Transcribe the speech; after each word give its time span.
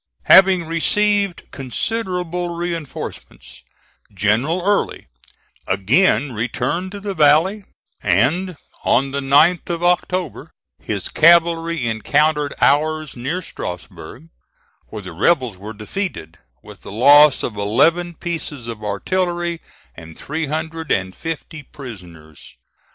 Having 0.23 0.65
received 0.65 1.43
considerable 1.51 2.55
reinforcements, 2.55 3.61
General 4.11 4.59
Early 4.65 5.05
again 5.67 6.31
returned 6.31 6.91
to 6.93 6.99
the 6.99 7.13
valley, 7.13 7.65
and, 8.01 8.57
on 8.83 9.11
the 9.11 9.19
9th 9.19 9.69
of 9.69 9.83
October, 9.83 10.49
his 10.79 11.07
cavalry 11.09 11.85
encountered 11.85 12.55
ours 12.61 13.15
near 13.15 13.43
Strasburg, 13.43 14.29
where 14.87 15.03
the 15.03 15.13
rebels 15.13 15.57
were 15.57 15.71
defeated, 15.71 16.39
with 16.63 16.81
the 16.81 16.91
loss 16.91 17.43
of 17.43 17.55
eleven 17.55 18.15
pieces 18.15 18.65
of 18.65 18.83
artillery 18.83 19.61
and 19.93 20.17
three 20.17 20.47
hundred 20.47 20.91
and 20.91 21.15
fifty 21.15 21.61
prisoners. 21.61 22.55